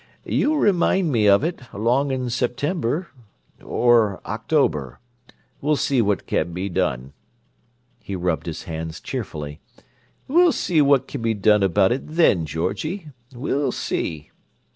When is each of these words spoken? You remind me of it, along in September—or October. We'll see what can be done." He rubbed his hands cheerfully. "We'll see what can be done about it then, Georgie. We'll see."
You 0.25 0.55
remind 0.55 1.11
me 1.11 1.27
of 1.27 1.43
it, 1.43 1.61
along 1.71 2.09
in 2.09 2.31
September—or 2.31 4.19
October. 4.25 4.99
We'll 5.61 5.75
see 5.75 6.01
what 6.01 6.25
can 6.25 6.53
be 6.53 6.69
done." 6.69 7.13
He 7.99 8.15
rubbed 8.15 8.47
his 8.47 8.63
hands 8.63 8.99
cheerfully. 8.99 9.59
"We'll 10.27 10.53
see 10.53 10.81
what 10.81 11.07
can 11.07 11.21
be 11.21 11.35
done 11.35 11.61
about 11.61 11.91
it 11.91 12.01
then, 12.07 12.47
Georgie. 12.47 13.11
We'll 13.35 13.71
see." 13.71 14.31